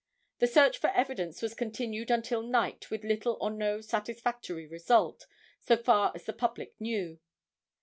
The 0.39 0.47
search 0.47 0.79
for 0.79 0.89
evidence 0.93 1.43
was 1.43 1.53
continued 1.53 2.09
until 2.09 2.41
night 2.41 2.89
with 2.89 3.03
little 3.03 3.37
or 3.39 3.51
no 3.51 3.81
satisfactory 3.81 4.65
result, 4.65 5.27
so 5.59 5.77
far 5.77 6.11
as 6.15 6.23
the 6.23 6.33
public 6.33 6.73
knew. 6.81 7.19